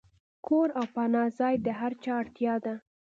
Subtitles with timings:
[0.45, 2.75] کور او پناه ځای د هر چا اړتیا ده.